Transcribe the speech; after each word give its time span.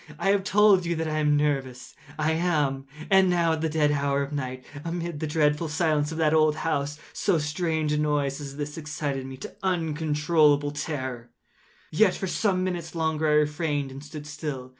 I 0.17 0.31
have 0.31 0.43
told 0.43 0.83
you 0.83 0.95
that 0.95 1.07
I 1.07 1.19
am 1.19 1.37
nervous: 1.37 1.89
so 1.89 1.93
I 2.17 2.31
am. 2.31 2.87
And 3.11 3.29
now 3.29 3.51
at 3.53 3.61
the 3.61 3.69
dead 3.69 3.91
hour 3.91 4.23
of 4.23 4.31
the 4.31 4.35
night, 4.35 4.65
amid 4.83 5.19
the 5.19 5.27
dreadful 5.27 5.69
silence 5.69 6.11
of 6.11 6.17
that 6.17 6.33
old 6.33 6.55
house, 6.55 6.97
so 7.13 7.37
strange 7.37 7.93
a 7.93 7.99
noise 7.99 8.41
as 8.41 8.57
this 8.57 8.79
excited 8.79 9.27
me 9.27 9.37
to 9.37 9.55
uncontrollable 9.61 10.71
terror. 10.71 11.29
Yet, 11.91 12.15
for 12.15 12.25
some 12.25 12.63
minutes 12.63 12.95
longer 12.95 13.27
I 13.27 13.33
refrained 13.33 13.91
and 13.91 14.03
stood 14.03 14.25
still. 14.25 14.69